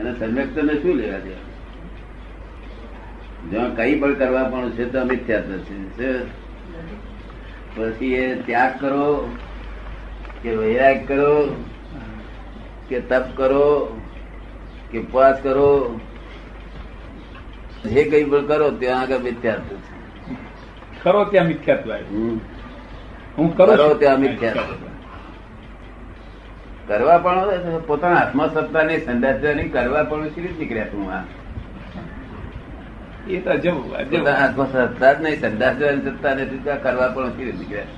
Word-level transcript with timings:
એના 0.00 0.14
સમ્યક 0.18 0.56
ને 0.58 0.74
શું 0.82 0.96
લેવા 0.96 1.18
દે 1.18 1.34
જ્યાં 3.50 3.76
કઈ 3.76 3.94
પણ 3.94 4.14
કરવા 4.14 4.44
પણ 4.44 4.70
છે 4.70 4.84
તો 4.84 5.04
મિથ્યાત્વ 5.04 5.52
છે? 5.96 6.10
પછી 7.76 8.14
એ 8.14 8.42
ત્યાગ 8.46 8.72
કરો 8.80 9.06
કે 10.42 10.50
વૈરાગ 10.56 10.98
કરો 11.06 11.34
કે 12.88 13.00
તપ 13.00 13.26
કરો 13.36 13.66
કે 14.90 14.98
ઉપવાસ 14.98 15.36
કરો 15.42 15.70
જે 17.84 18.02
કઈ 18.04 18.24
પણ 18.24 18.46
કરો 18.46 18.70
ત્યાં 18.70 19.00
આગળ 19.00 19.18
મિથ્યાત્વ 19.18 19.68
છે 19.68 19.76
ખરો 21.02 21.24
ત્યાં 21.24 21.46
મિથ્યાત્વ 21.46 21.90
હમ. 22.10 22.36
હું 23.38 23.56
કરો 23.56 23.94
ત્યાં 23.94 24.20
મિથ્યાત્વ. 24.20 24.91
કરવા 26.88 27.18
પણ 27.18 27.82
પોતાના 27.86 28.18
હાથમાં 28.18 28.50
સત્તા 28.50 28.84
નહીં 28.84 29.02
સંદાસ 29.06 29.42
નહીં 29.56 29.70
કરવા 29.70 30.04
પણ 30.04 30.30
શી 30.34 30.42
રીતે 30.42 30.58
નીકળ્યા 30.58 30.90
તું 30.90 31.12
આ? 31.12 31.24
એ 33.28 33.40
તો 33.40 33.50
પોતાના 34.10 34.38
હાથમાં 34.40 34.70
સત્તા 34.70 35.12
જ 35.14 35.20
નહીં 35.24 35.40
સંદાસ 35.40 35.76
સત્તા 36.06 36.34
નથી 36.34 36.78
કરવા 36.84 37.10
પણ 37.16 37.30
શી 37.36 37.44
રીતે 37.44 37.58
નીકળ્યા? 37.58 37.90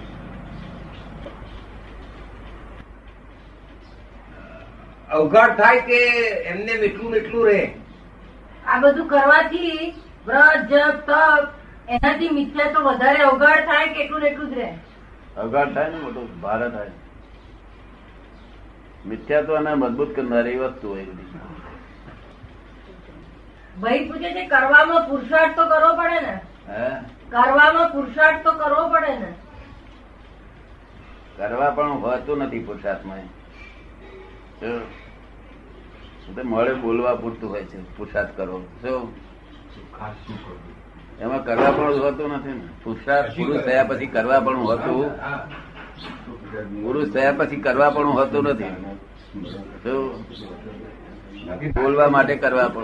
અવઘડ 5.11 5.57
થાય 5.59 5.81
કે 5.89 6.01
એમને 6.53 6.75
મીઠું 6.83 7.11
મીઠું 7.11 7.47
રહે? 7.49 7.63
આ 8.65 8.81
બધું 8.81 9.09
કરવાથી 9.09 9.95
વ્રત 10.27 10.63
જપ 10.71 10.97
તપ 11.07 11.49
એનાથી 11.89 12.31
મિથ્યા 12.31 12.75
તો 12.75 12.85
વધારે 12.89 13.21
અવગાડ 13.31 13.65
થાય 13.71 13.87
કે 13.89 14.05
એટલું 14.05 14.29
એટલું 14.33 14.51
જ 14.51 14.61
રહે? 14.61 14.69
અવઘડ 15.37 15.75
થાય 15.75 15.89
ને 15.89 15.99
મોટું 16.05 16.29
ભારે 16.41 16.69
થાય. 16.71 16.93
મિથ્યાત્વ 19.05 19.57
અને 19.57 19.75
મજબૂત 19.75 20.15
કરનારી 20.15 20.59
વસ્તુ 20.59 20.89
હોય 20.89 21.05
બધી 21.05 21.41
ભાઈ 23.77 24.07
પૂછે 24.09 24.31
છે 24.33 24.45
કરવામાં 24.49 25.07
પુરુષાર્થ 25.09 25.57
તો 25.57 25.65
કરવો 25.67 25.91
પડે 25.97 26.21
ને? 26.21 26.35
કરવામાં 27.31 27.93
પુરુષાર્થ 27.93 28.43
તો 28.45 28.53
કરવો 28.53 28.85
પડે 28.89 29.13
ને? 29.19 29.31
કરવા 31.39 31.71
પણ 31.71 31.91
હોતું 32.01 32.39
નથી 32.39 32.61
પુરુષાર્થમાં. 32.61 33.29
મળે 36.45 36.75
બોલવા 36.77 37.17
પૂરતું 37.17 37.49
હોય 37.49 37.65
છે 37.65 37.79
પુરુષાર્થ 37.97 38.37
કરો 38.37 38.63
શું 38.83 39.03
એમાં 41.21 41.45
કરવા 41.45 41.73
પણ 41.73 42.01
હોતું 42.01 42.33
નથી 42.33 42.53
ને. 42.53 42.67
પુરુષાર્થ 42.85 43.37
પૂરું 43.37 43.63
થયા 43.63 43.85
પછી 43.85 44.07
કરવા 44.09 44.41
પણ 44.41 44.57
હોતું 44.63 45.11
પુરુષ 46.63 47.09
થયા 47.09 47.33
પછી 47.33 47.57
કરવા 47.57 47.91
પણ 47.91 48.07
હોતું 48.07 48.45
નથી 48.45 48.65
બોલવા 51.69 52.09
માટે 52.09 52.37
કરવા 52.37 52.69
પણ? 52.69 52.83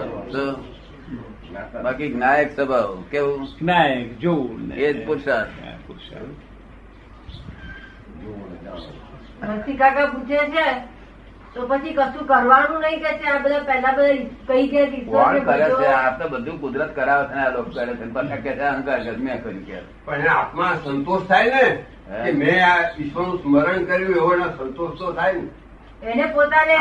બાકી 1.82 2.12
જ્ઞાયક 2.12 2.54
સ્વભાવ 2.54 3.04
કેવું 3.10 3.48
નાયક 3.62 4.18
જોવું. 4.18 4.72
એ 4.72 4.92
જ 4.92 5.06
પુરુષાર્થ. 5.06 5.50
પુરુષાર્થ. 5.86 6.30
કાકા 9.78 10.06
પૂછે 10.06 10.36
છે 10.36 10.99
તો 11.54 11.66
પછી 11.66 11.94
કશું 11.94 12.26
કરવાનું 12.26 12.82
નહીં 12.82 13.00
કે 13.00 13.12
છે 13.14 13.28
આ 13.28 13.38
બધા 13.38 13.62
પહેલા 13.64 13.92
બધા 13.92 14.16
કઈ 14.48 14.66
કે 14.68 14.80
ઈશ્વર 14.88 15.14
કોણ 15.14 15.40
કરે 15.46 15.68
છે 15.76 15.88
આ 15.92 16.10
તો 16.18 16.28
બધું 16.28 16.58
કુદરત 16.60 16.92
કરાવે 16.94 17.24
છે 17.28 17.38
આ 17.38 17.50
લોકો 17.50 17.70
કરે 17.70 17.94
છે. 17.94 18.06
પાછા 18.08 18.36
કે 18.38 18.52
છે 18.54 18.64
અહંકાર 18.64 19.00
કરે 19.00 19.16
મેં 19.18 19.38
કર્યું 19.40 19.64
કે 19.64 19.78
પણ 20.06 20.20
એના 20.20 20.36
આત્મા 20.36 20.72
સંતોષ 20.84 21.24
થાય 21.26 21.50
ને 21.54 21.64
કે 22.20 22.32
મેં 22.34 22.60
આ 22.64 22.76
ઈશ્વરનું 22.98 23.38
સ્મરણ 23.40 23.82
કર્યું 23.86 24.14
એવો 24.14 24.30
એના 24.34 24.52
સંતોષ 24.52 24.98
તો 24.98 25.12
થાય 25.12 25.32
ને. 25.34 25.48
એને 26.02 26.26
પોતાને 26.28 26.76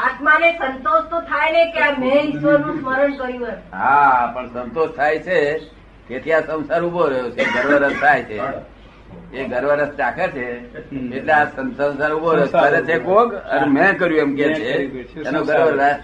આત્માને. 0.00 0.48
સંતોષ 0.58 1.04
તો 1.10 1.18
થાય 1.28 1.52
ને 1.52 1.62
કે 1.72 1.84
મેં 1.98 2.18
ઈશ્વરનું 2.24 2.76
સ્મરણ 2.80 3.12
કર્યું 3.16 3.58
હા 3.72 4.32
પણ 4.34 4.48
સંતોષ 4.56 4.92
થાય 4.96 5.18
છે 5.20 5.38
તેથી 6.08 6.34
આ 6.34 6.42
સંસાર 6.42 6.82
ઊભો 6.84 7.08
રહ્યો 7.08 7.30
છે 7.30 7.44
ગર્વ 7.46 8.00
થાય 8.00 8.22
છે. 8.24 8.38
એ 9.32 9.44
ગર્વરસ 9.44 9.88
ચાખે 9.88 10.28
છે. 10.28 10.46
એટલે 11.16 11.32
આ 11.32 11.44
સંસાર 11.44 12.14
ઊભો 12.14 12.34
કરે 12.46 12.82
છે 12.82 12.98
કોક 12.98 13.34
અને 13.34 13.66
મેં 13.66 13.98
કર્યું 13.98 14.20
એમ 14.20 14.34
કે 14.34 14.54
છે. 14.54 14.72
એનો. 15.28 15.44
ગર્વરસ 15.44 15.96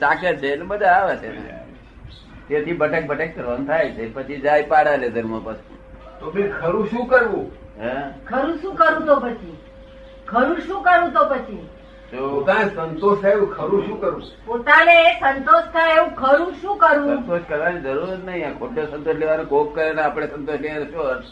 ચાખે 0.00 0.36
છે 0.36 0.48
એટલે 0.48 0.64
બધા 0.64 0.92
આવે 0.92 1.16
છે. 1.16 1.30
તેથી 2.48 2.72
ભટક 2.72 3.06
ભટક 3.06 3.36
કરવાનું 3.36 3.66
થાય 3.66 3.90
છે. 3.90 4.14
પછી 4.14 4.40
જાય 4.40 4.62
પાડા 4.62 4.96
લે 4.96 5.08
ધર્મ 5.08 5.40
પછી. 5.40 5.74
તો 6.20 6.30
ભાઈ 6.30 6.52
ખરું 6.60 6.86
શું 6.86 7.08
કરવું? 7.08 7.50
હે? 7.80 7.94
ખરું 8.26 8.54
શું 8.58 8.74
કરું 8.74 9.06
તો 9.06 9.16
પછી? 9.20 9.56
ખરું 10.26 10.56
શું 10.58 10.82
કરું 10.82 11.12
તો 11.12 11.24
પછી? 11.24 11.68
પોતાને 12.12 12.64
સંતોષ 12.64 13.22
થાય 13.22 13.32
એવું 13.32 13.50
ખરું 13.56 13.86
શું 13.86 14.00
કરવું 14.00 14.22
પોતાને 14.46 15.20
સંતોષ 15.20 15.64
થાય 15.72 15.96
એવું 15.96 16.14
ખરું 16.14 16.54
શું 16.54 16.78
કરવું 16.78 17.16
સંતોષ 17.16 17.40
કરવાની 17.48 17.80
જરૂર 17.80 18.16
જ 18.16 18.24
નહીં. 18.24 18.48
આ 18.48 18.52
ખોટો 18.58 18.86
સંતોષ 18.86 19.14
લેવાનો 19.14 19.44
કોક 19.44 19.74
કરે 19.74 19.92
ને 19.92 20.02
આપણે 20.02 20.26
સંતોષ 20.26 20.60
લેવાનો 20.60 20.84
શું 20.84 21.00
અર્થ? 21.00 21.24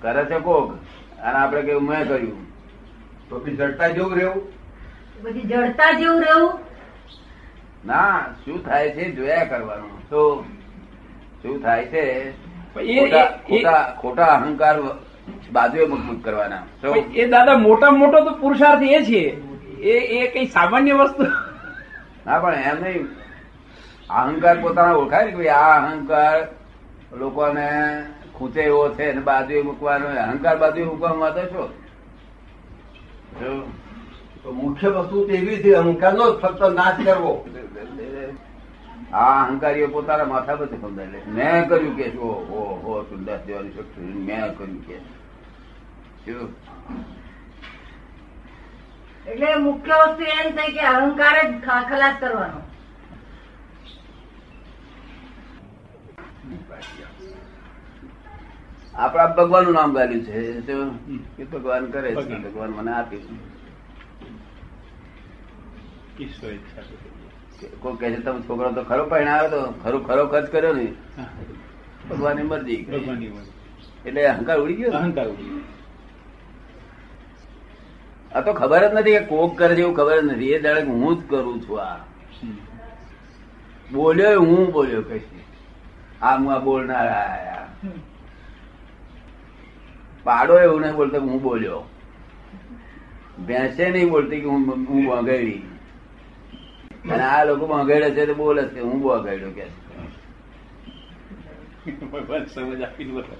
કરે 0.00 0.24
છે 0.24 0.38
કોક 0.38 0.74
અને 1.20 1.38
આપણે 1.38 1.62
કેવું 1.62 1.82
મેં 1.82 2.08
કર્યું. 2.08 2.50
તો 3.28 3.40
બી 3.40 3.56
જડતા 3.56 3.88
જેવું 3.88 4.16
રહેવું? 4.16 4.42
બધી 5.22 5.40
જડતા 5.40 5.92
જેવું 5.92 6.22
રહેવું? 6.22 6.58
ના 7.86 8.26
શું 8.44 8.64
થાય 8.64 8.90
છે 8.90 9.10
જોયા 9.10 9.44
કરવાનું. 9.44 10.08
તો 10.10 10.44
શું 11.42 11.62
થાય 11.62 11.84
છે? 11.84 12.30
ખોટા- 14.00 14.26
અહંકાર 14.26 14.82
બાજુએ 15.52 15.86
મજબૂત 15.86 16.24
કરવાના. 16.24 16.62
એ 17.14 17.26
દાદા 17.26 17.56
મોટા 17.56 17.90
મોટો 17.90 18.20
તો 18.20 18.30
પુરુષાર્થ 18.30 18.82
એ 18.82 19.02
છે. 19.02 19.50
એ 19.80 19.98
એ 19.98 20.30
કઈ 20.30 20.46
સામાન્ય 20.46 20.92
વસ્તુ? 20.92 21.22
ના 22.26 22.38
પણ 22.38 22.54
એમ 22.54 22.82
નહીં. 22.82 23.06
અહંકાર 24.10 24.60
પોતાના 24.60 24.92
ઓળખાય 24.92 25.24
ને 25.24 25.30
કે 25.30 25.36
ભાઈ 25.36 25.46
આ 25.46 25.80
અહંકાર 25.80 26.48
લોકોને 27.16 27.70
ખૂંચે 28.40 28.60
એવો 28.60 28.88
છે 28.88 29.10
અને 29.10 29.20
બાજુ 29.20 29.62
મૂકવાનો 29.64 30.06
અહંકાર 30.06 30.58
બાજુ 30.58 30.84
મૂકવામાં 30.84 31.34
તો 31.34 31.42
છો? 31.46 31.72
મુખ્ય 34.52 34.88
વસ્તુ 34.88 35.24
એવી 35.24 35.62
છે 35.62 35.72
અહંકાર 35.72 36.12
નો 36.12 36.32
ફક્ત 36.32 36.62
નાશ 36.62 37.06
કરવો. 37.06 37.48
આ 39.12 39.44
અહંકારીઓ 39.46 39.88
પોતાના 39.88 40.24
માથા 40.24 40.56
પર 40.56 40.66
સમજાય 40.66 41.06
લે 41.06 41.20
મેં 41.28 41.68
કર્યું 41.68 41.96
કે 41.96 42.10
છો 42.10 42.46
હો 42.48 42.80
હો 42.82 43.02
સુંદર 43.02 43.36
દેવાની 43.36 43.70
શક્તિ 43.70 44.00
મેં 44.00 44.58
કર્યું 44.58 44.86
કે. 44.86 44.96
એટલે 49.30 49.54
મુખ્ય 49.56 49.92
વસ્તુ 49.92 50.22
એમ 50.22 50.56
થાય 50.56 50.72
કે 50.72 50.80
અહંકાર 50.80 51.50
જ 51.50 51.64
ખ- 51.64 51.88
ખલાસ 51.88 52.16
કરવાનો. 52.20 52.60
આપણા 59.00 59.26
ભગવાનનું 59.26 59.74
નામ 59.74 59.94
ગાડ્યું 59.94 60.24
છે? 60.24 60.60
ભગવાન 61.44 61.86
કરે 61.86 62.14
છે. 62.14 62.38
ભગવાન. 62.38 62.70
મને 62.70 62.92
આપ્યું 62.92 63.22
કરીએ. 63.22 63.36
કે- 67.60 68.16
છે 68.16 68.22
તમે 68.22 68.40
છોકરો 68.40 68.72
તો 68.72 68.82
ખરો 68.82 69.04
પહેણાવ્યો 69.04 69.50
તો 69.50 69.74
ખરો 69.84 69.98
ખરો 69.98 70.26
ખર્ચ 70.26 70.50
કર્યો 70.50 70.72
ને. 70.72 70.92
ભગવાનની 72.10 72.42
મરજી 72.42 72.86
એટલે 74.06 74.26
અહંકાર 74.26 74.60
ઉડી 74.60 74.74
ગયો 74.74 74.90
અહંકાર 74.90 75.28
ઉડી 75.28 75.42
ગયો. 75.42 75.58
આ 78.38 78.40
તો 78.40 78.52
ખબર 78.52 78.88
જ 78.88 78.94
નથી 78.94 79.10
કે 79.10 79.20
કોક 79.20 79.58
કરે 79.58 79.76
છે 79.76 79.80
એવું 79.80 79.94
ખબર 79.94 80.20
જ 80.20 80.24
નથી. 80.24 80.52
એ 80.52 80.60
દાડે 80.60 80.82
હું 80.82 81.16
જ 81.16 81.30
કરું 81.30 81.62
છું 81.62 81.82
આ. 81.82 81.96
બોલ્યો 83.92 84.40
હું 84.40 84.72
બોલ્યો 84.72 85.02
કઈ 85.02 85.20
આ 86.22 86.38
હું 86.38 86.52
આ 86.52 86.58
બોલનારા 86.58 87.36
પાડો 90.24 90.60
એવું 90.60 90.80
નહીં 90.80 90.96
બોલતો 90.96 91.20
હું 91.20 91.42
બોલ્યો. 91.42 91.82
ભેંસે 93.46 93.90
નહીં 93.90 94.10
બોલતી 94.10 94.40
કે 94.40 94.46
હું 94.46 94.86
હું 94.88 95.06
બગડી 95.06 95.62
અને 97.10 97.22
આ 97.22 97.44
લોકો 97.44 97.66
બગડે 97.66 98.10
છે 98.10 98.26
તો 98.26 98.34
બોલે 98.34 98.62
છે 98.68 98.80
હું 98.80 99.02
બગડ્યો 99.02 99.50
કે. 99.50 99.66
ભગવાન 102.12 102.44
સમજ 102.46 102.82
આપીને 102.82 103.12
બોલે. 103.12 103.36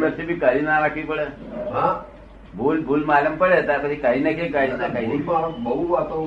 નસીબી 0.00 0.36
કાઢી 0.36 0.62
ના 0.62 0.80
રાખવી 0.80 1.02
પડે. 1.02 1.26
હા. 1.72 2.04
ભૂલ 2.56 2.80
ભૂલ 2.86 3.04
માલમ 3.06 3.36
પડે 3.38 3.60
ત્યાર 3.62 3.80
પછી 3.84 4.00
કઈ 4.02 4.20
ને 4.24 4.32
કાઢી 4.54 4.90
કઈ 4.96 5.06
ભૂલમાં 5.08 5.54
બહુ 5.64 5.86
વાતો 5.88 6.18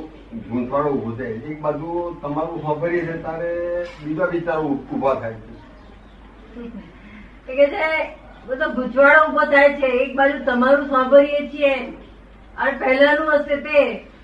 ગૂંથવાડો 0.50 0.90
ઊભો 0.92 1.12
થાય. 1.18 1.36
એક 1.52 1.62
બાજુ 1.62 1.92
તમારું 2.22 2.60
ખબરી 2.66 3.06
છે 3.08 3.16
તારે 3.26 3.52
બીજા 4.04 4.30
વિચારો 4.34 4.64
ઊભા 4.72 5.16
થાય 5.22 5.36
છે. 5.36 5.54
કે 7.48 7.66
છે 7.74 7.88
બધો 8.48 8.68
ગૂંચવાડો 8.76 9.22
ઊભો 9.28 9.46
થાય 9.54 9.72
છે 9.80 9.88
એક 10.04 10.12
બાજુ 10.16 10.38
તમારું 10.46 10.90
સાંભળીએ 10.90 11.42
છીએ. 11.52 11.74
અને 12.58 12.72
પહેલાનું 12.80 13.34
હશે 13.34 13.58
તે 13.66 13.78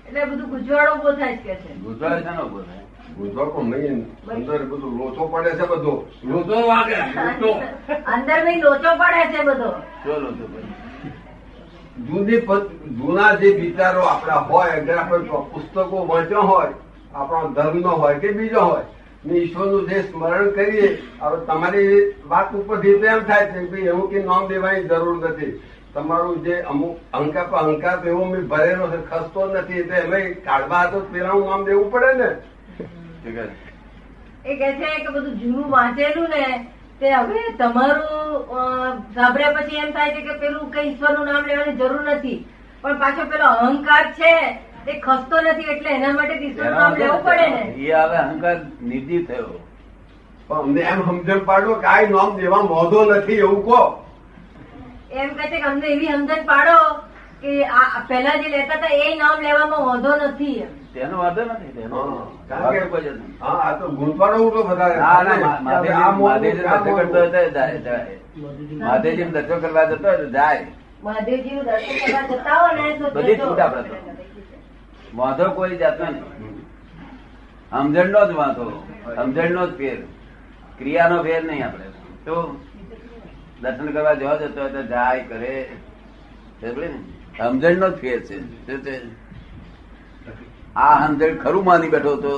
એટલે 0.06 0.26
બધું 0.26 0.48
ગુજવાડો 0.50 0.92
ઊભો 0.94 1.12
થાય 1.18 1.36
છે 1.36 1.42
કે 1.44 1.60
છે? 1.62 1.72
ગુજરાત 1.84 2.24
છે 2.24 2.30
ને 2.30 2.42
ઊભો 2.42 2.60
થાય? 2.62 2.82
ગૂંચવાડો 3.16 3.50
પણ 3.50 3.70
નહીં 3.74 3.98
અંદર 4.30 4.62
બધું 4.70 4.92
લોચો 4.98 5.22
પડે 5.32 5.50
છે 5.58 5.66
બધો. 5.66 5.94
લોચો 6.24 6.56
વાગે 6.68 6.96
અંદર 8.14 8.38
બી 8.46 8.60
લોચો 8.62 8.90
પડે 9.02 9.22
છે 9.32 9.40
બધો. 9.44 9.70
શું 10.02 10.22
લોચો 10.22 10.44
ભાઈ? 10.52 10.82
જૂની 11.98 12.40
જૂના 12.98 13.36
જે 13.36 13.50
વિચારો 13.52 14.02
આપણા 14.02 14.40
હોય 14.48 14.72
અગર 14.72 14.98
આપણે 14.98 15.42
પુસ્તકો 15.52 16.06
વાંચ્યો 16.06 16.42
હોય, 16.42 16.72
આપણો 17.14 17.48
ધર્મનો 17.54 17.88
હોય 17.88 18.18
કે 18.18 18.32
બીજો 18.32 18.60
હોય, 18.60 18.84
ને 19.24 19.34
ઈશ્વરનું 19.34 19.88
જે 19.88 20.02
સ્મરણ 20.02 20.50
કરીએ, 20.52 20.88
હવે 21.20 21.36
તમારી 21.46 22.14
વાત 22.28 22.54
ઉપરથી 22.54 23.06
એમ 23.06 23.24
થાય 23.24 23.46
છે 23.46 23.66
કે 23.66 23.78
એવું 23.84 24.10
કે 24.10 24.24
નામ 24.24 24.48
દેવાની 24.48 24.88
જરૂર 24.88 25.16
નથી. 25.20 25.60
તમારું 25.94 26.42
જે 26.44 26.62
અમુક 26.62 26.96
અહંકાર 27.12 27.46
પર 27.50 28.00
તો 28.02 28.08
એવો 28.08 28.24
મેં 28.24 28.48
ભરેલો 28.48 28.90
છે, 28.90 28.98
ખસતો 29.10 29.46
નથી, 29.46 29.78
એટલે 29.78 29.98
અમે 30.00 30.34
કાઢવા 30.46 30.90
તો 30.90 31.00
પેલાનું 31.00 31.46
નામ 31.48 31.64
દેવું 31.64 31.90
પડે 31.90 32.12
ને. 32.14 32.28
એ 34.44 34.56
કે 34.56 34.72
છે 34.78 34.88
કે 35.04 35.10
બધું 35.12 35.38
જૂનું 35.40 35.70
વાંચેલું 35.70 36.28
ને 36.30 36.44
તે 37.00 37.08
હવે 37.12 37.40
તમારું 37.58 39.00
સાંભળ્યા 39.14 39.56
પછી 39.56 39.80
એમ 39.84 39.90
થાય 39.96 40.14
છે 40.16 40.22
કે 40.28 40.34
પેલું 40.42 40.70
કઈ 40.74 40.84
ઈશ્વરનું 40.90 41.26
નામ 41.30 41.48
લેવાની 41.50 41.78
જરૂર 41.80 42.02
નથી. 42.12 42.38
પણ 42.82 42.98
પાછો 43.02 43.24
પેલો 43.32 43.46
અહંકાર 43.64 44.04
છે 44.18 44.32
એ 44.86 44.94
ખસતો 45.06 45.36
નથી 45.42 45.72
એટલે 45.74 45.90
એના 45.96 46.12
માટે 46.18 46.34
ઈશ્વરનું 46.36 46.78
નામ 46.80 46.94
લેવું 47.00 47.22
પડે 47.26 47.46
ને. 47.54 47.62
એ 47.86 47.90
હવે 48.02 48.18
અહંકાર 48.22 48.56
નિધિ 48.92 49.18
થયો. 49.30 49.56
પણ 50.48 50.60
અમને 50.60 50.82
એમ 50.92 51.02
સમજણ 51.08 51.42
પાડો 51.50 51.76
કે 51.82 51.90
આ 51.94 52.06
નામ 52.14 52.38
દેવા 52.38 52.62
મોધો 52.70 53.04
નથી 53.10 53.40
એવું 53.48 53.60
કહો. 53.66 53.82
એમ 55.18 55.34
કહે 55.36 55.50
છે 55.50 55.58
કે 55.58 55.66
અમને 55.72 55.86
એવી 55.96 56.14
સમજણ 56.14 56.46
પાડો 56.52 56.78
કે 57.42 57.52
આ 57.82 58.06
પહેલા 58.08 58.38
જે 58.42 58.56
લેતા 58.56 58.80
હતા 58.80 59.02
એ 59.08 59.14
નામ 59.22 59.46
લેવામાં 59.48 59.86
વાંધો 59.90 60.16
નથી 60.22 60.56
એમ. 60.66 60.72
તેનો 60.94 61.18
વાંધો 61.18 61.44
નથી 61.44 61.72
તેનો 61.72 62.02
કારણ 62.48 62.70
કે- 62.70 62.80
કોઈ 62.80 63.00
જ 63.00 63.06
હા 63.40 63.48
આ 63.48 63.78
તો 63.78 63.88
ગૂંચવાડો 63.88 64.36
ઉઠો 64.38 64.62
વધારે. 64.62 64.96
ના 64.96 65.22
ના 65.22 65.34
મા- 65.36 65.42
આ 65.42 65.60
મહાદેવજી 65.60 65.94
મોઢું, 65.94 66.28
મહાદેવજી 68.78 69.24
આ 69.24 69.26
દર્શન 69.26 69.58
કરવા 69.58 69.84
જતો 69.84 70.08
હોય 70.08 70.16
તો 70.16 70.30
જાય. 70.30 70.66
મહાદેવજીનું 71.02 71.64
દર્શન 71.64 72.06
કરવા 72.06 72.36
જતા 72.36 72.54
હો 72.54 72.88
ને 72.88 72.98
તો 72.98 73.10
બધી 73.10 73.34
જતો. 73.34 73.50
છૂટ 73.50 73.58
આપણે 73.58 73.90
વાંધો 75.14 75.50
કોઈ 75.50 75.76
જાતનો 75.76 76.06
નહીં. 76.06 76.22
સમજણનો 77.70 78.32
જ 78.32 78.32
વાંધો 78.32 78.86
સમજણનો 79.16 79.66
જ 79.66 79.76
ફેર. 79.76 80.02
ક્રિયાનો 80.78 81.22
ફેર 81.22 81.44
નહીં 81.44 81.66
આપણે. 81.66 81.84
તો 82.24 82.60
દર્શન 83.62 83.86
કરવા 83.86 84.14
જવા 84.14 84.36
જતો 84.36 84.60
હોય 84.60 84.70
તો 84.70 84.82
જાય 84.82 85.20
કરે. 85.20 85.68
સમજણનો 87.38 87.88
જ 87.88 87.94
ફેર 87.94 88.20
છે. 88.20 88.38
શું 88.38 88.84
છે 88.84 89.23
આ 90.76 90.94
હંડ્રેડ 91.06 91.42
ખરું 91.42 91.64
માની 91.64 91.88
બેઠો 91.88 92.12
હતો. 92.16 92.32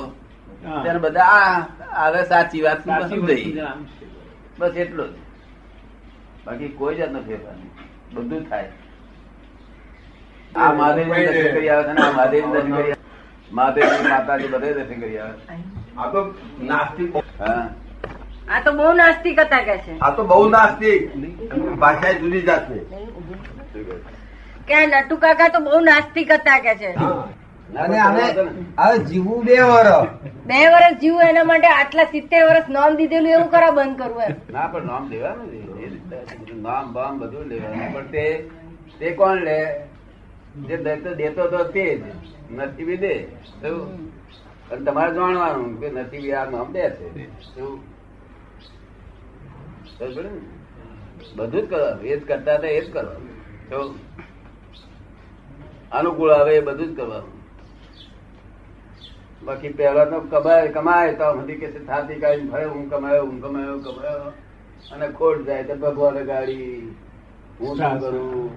ત્યારે 0.82 0.98
બધા 0.98 1.36
આ 1.92 2.08
હવે 2.08 2.24
સાચી 2.24 2.62
વાત 2.62 2.80
છે. 2.80 2.90
બસ 4.58 4.76
એટલો 4.76 5.06
જ. 5.06 5.14
બાકી 6.46 6.68
કોઈ 6.68 6.96
જાતનો 6.96 7.20
ફેરફાર 7.20 7.54
નહીં. 7.54 7.70
બધું 8.14 8.42
થાય. 8.50 8.70
આ 10.56 10.72
મહાદેવ 10.72 11.06
દર્શન 11.14 11.54
કરી 11.54 11.68
આવે 11.68 11.84
છે 11.84 12.02
આ 12.02 12.12
મહાદેવ 12.12 12.44
દર્શન 12.52 12.72
કરી 12.76 12.94
મહાદેવ 13.52 13.84
માતાજી 14.08 14.48
બધે 14.48 14.72
દર્શન 14.72 15.00
કરી 15.00 15.18
આવે. 15.18 15.34
આ 15.98 16.06
તો 16.12 16.20
નાસ્તિક. 16.60 17.16
હા. 17.40 17.68
આ 18.48 18.60
તો 18.60 18.72
બહુ 18.72 18.92
નાસ્તિક 18.92 19.40
હતા 19.40 19.62
કે 19.62 19.78
છે. 19.78 19.98
આ 20.00 20.10
તો 20.10 20.24
બહુ 20.24 20.48
નાસ્તિક. 20.48 21.00
ભાષા 21.78 22.12
જુદી 22.12 22.42
જાતની 22.42 22.84
કે 24.68 24.86
નટુ 24.86 25.16
કાકા 25.16 25.48
તો 25.48 25.60
બહુ 25.60 25.80
નાસ્તિક 25.80 26.32
હતા 26.32 26.58
કે 26.58 26.74
છે. 26.76 26.94
અને 27.74 27.98
હવે 28.00 28.24
હવે 28.78 28.98
જીવવું 28.98 29.44
બે 29.44 29.60
વર્ષ 29.60 30.08
બે 30.46 30.66
વર્ષ 30.66 31.00
જીવું 31.00 31.22
એના 31.22 31.44
માટે 31.44 31.68
આટલા 31.68 32.04
સિત્તેર 32.04 32.44
વર્ષ 32.44 32.68
નોમ 32.68 32.94
દીધેલું 32.94 33.32
એવું 33.32 33.50
કરા 33.50 33.70
બંધ 33.70 33.98
કરવું 33.98 34.22
એમ. 34.22 34.34
ના 34.52 34.66
પણ 34.66 34.86
નામ 34.86 35.08
લેવાનું 35.08 36.62
નામ 36.62 36.92
બામ 36.92 37.18
બધું 37.18 37.46
લેવાનું. 37.46 37.92
પણ 37.94 38.06
તે 38.06 38.50
તે 38.98 39.10
કોણ 39.10 39.36
લે? 39.36 39.58
જે 40.68 40.76
દેતો 40.76 41.14
દેતો 41.14 41.48
તો 41.48 41.64
તે 41.64 41.98
જ. 41.98 42.02
નસીબી 42.52 42.96
દે. 42.96 43.14
એવું? 43.64 44.06
અને 44.70 44.84
તમારે 44.84 45.14
જાણવાનું 45.14 45.80
કે 45.80 45.90
નસીબી 45.90 46.32
આ 46.32 46.50
નામ 46.50 46.72
દે 46.72 46.90
છે. 46.90 47.06
એવું? 47.58 47.80
બધું 51.36 51.62
જ 51.62 51.70
કરવાનું. 51.70 52.04
એ 52.04 52.16
જ 52.16 52.26
કરતા 52.26 52.54
હતા 52.54 52.68
એ 52.68 52.80
જ 52.80 52.92
કરવાનું. 52.92 53.94
અનુકૂળ 55.92 56.30
આવે 56.30 56.56
એ 56.56 56.60
બધું 56.60 56.92
જ 56.92 56.96
કરવાનું. 56.96 57.45
બાકી 59.46 59.68
પહેલા 59.68 60.04
તો 60.04 60.20
કમાય 60.20 60.68
કમાય 60.68 61.14
તો 61.14 61.32
સુધી 61.34 61.54
કે 61.54 61.66
થાતી 61.70 62.14
ગાડી 62.14 62.48
ફરે 62.48 62.64
હું 62.64 62.90
કમાયો 62.90 63.26
હું 63.26 63.40
કમાયો 63.42 63.78
કમાયો. 63.78 64.32
અને 64.92 65.08
ખોટ 65.08 65.46
જાય 65.46 65.64
તો 65.64 65.74
ભગવાન 65.74 66.24
ગાડી. 66.24 66.94
હું 67.60 67.76
શું 67.76 68.00
કરું? 68.00 68.56